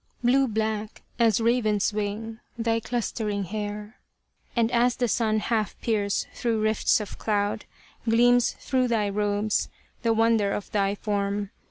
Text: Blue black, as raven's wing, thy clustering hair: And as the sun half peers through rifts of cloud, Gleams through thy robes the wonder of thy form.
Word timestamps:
Blue 0.23 0.47
black, 0.47 1.03
as 1.19 1.39
raven's 1.39 1.93
wing, 1.93 2.39
thy 2.57 2.79
clustering 2.79 3.43
hair: 3.43 3.99
And 4.55 4.71
as 4.71 4.95
the 4.95 5.07
sun 5.07 5.37
half 5.37 5.79
peers 5.79 6.25
through 6.33 6.59
rifts 6.63 6.99
of 6.99 7.19
cloud, 7.19 7.65
Gleams 8.09 8.53
through 8.59 8.87
thy 8.87 9.09
robes 9.11 9.69
the 10.01 10.11
wonder 10.11 10.53
of 10.53 10.71
thy 10.71 10.95
form. 10.95 11.51